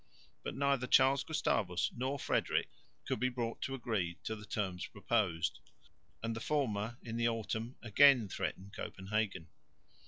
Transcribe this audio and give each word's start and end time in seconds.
But 0.41 0.55
neither 0.55 0.87
Charles 0.87 1.23
Gustavus 1.23 1.91
nor 1.95 2.17
Frederick 2.17 2.69
could 3.05 3.19
be 3.19 3.29
brought 3.29 3.61
to 3.61 3.75
agree 3.75 4.17
to 4.23 4.35
the 4.35 4.47
terms 4.47 4.87
proposed, 4.87 5.59
and 6.23 6.35
the 6.35 6.39
former 6.39 6.97
in 7.03 7.17
the 7.17 7.27
autumn 7.29 7.75
again 7.83 8.27
threatened 8.27 8.73
Copenhagen. 8.73 9.49